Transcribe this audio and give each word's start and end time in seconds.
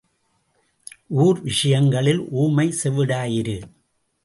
ஊர் 1.07 1.41
விஷயங்களில் 1.41 2.21
ஊமை 2.31 2.67
செவிடாய் 2.83 3.33
இரு. 3.35 3.59